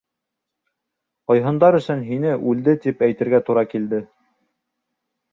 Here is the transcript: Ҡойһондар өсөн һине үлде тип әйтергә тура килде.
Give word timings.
Ҡойһондар 1.31 1.75
өсөн 1.79 2.01
һине 2.07 2.31
үлде 2.51 2.75
тип 2.85 3.03
әйтергә 3.09 3.41
тура 3.51 3.65
килде. 3.75 4.01